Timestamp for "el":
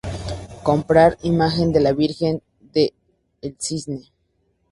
3.39-3.55